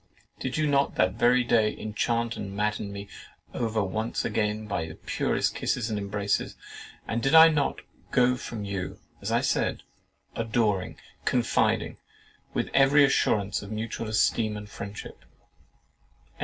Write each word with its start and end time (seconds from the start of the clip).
Did 0.39 0.57
you 0.57 0.65
not 0.65 0.95
that 0.95 1.13
very 1.13 1.43
day 1.43 1.77
enchant 1.77 2.35
and 2.35 2.55
madden 2.55 2.91
me 2.91 3.07
over 3.53 3.81
again 4.25 4.65
by 4.65 4.87
the 4.87 4.95
purest 4.95 5.53
kisses 5.53 5.91
and 5.91 5.99
embraces, 5.99 6.55
and 7.07 7.21
did 7.21 7.35
I 7.35 7.49
not 7.49 7.81
go 8.09 8.35
from 8.35 8.65
you 8.65 8.97
(as 9.21 9.31
I 9.31 9.41
said) 9.41 9.83
adoring, 10.35 10.97
confiding, 11.25 11.97
with 12.51 12.71
every 12.73 13.03
assurance 13.03 13.61
of 13.61 13.71
mutual 13.71 14.07
esteem 14.07 14.57
and 14.57 14.67
friendship?" 14.67 15.23